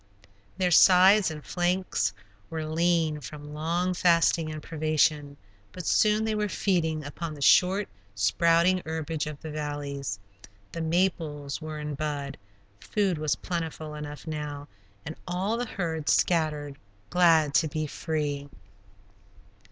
[0.57, 2.11] Their sides and flanks
[2.49, 5.37] were lean from long fasting and privation,
[5.73, 10.17] but soon they were feeding upon the short, sprouting herbage of the valleys.
[10.71, 12.39] The maples were in bud;
[12.79, 14.67] food was plentiful enough now,
[15.05, 16.79] and all the herd scattered,
[17.11, 18.49] glad to be free.